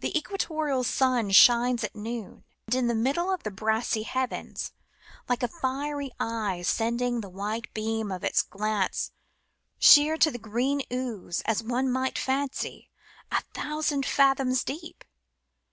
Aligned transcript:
The 0.00 0.18
Equatorial 0.18 0.82
sun 0.82 1.30
shines 1.30 1.84
at 1.84 1.94
noon, 1.94 2.42
in 2.72 2.88
the 2.88 2.96
middle 2.96 3.32
of 3.32 3.44
the 3.44 3.52
brassy 3.52 4.02
heavens, 4.02 4.72
like 5.28 5.44
a 5.44 5.46
fiery 5.46 6.10
eye 6.18 6.62
sending 6.62 7.20
the 7.20 7.28
white 7.28 7.72
beam 7.72 8.10
of 8.10 8.24
its 8.24 8.42
glance 8.42 9.12
sheer 9.78 10.16
to 10.16 10.32
the 10.32 10.40
green 10.40 10.82
ooze, 10.92 11.42
as 11.42 11.62
one 11.62 11.92
might 11.92 12.18
fancy, 12.18 12.90
a 13.30 13.40
thousand 13.54 14.04
fathoms 14.04 14.64
deep. 14.64 15.04